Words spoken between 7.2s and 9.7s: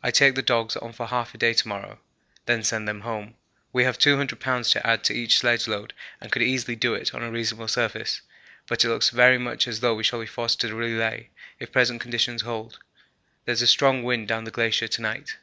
a reasonable surface, but it looks very much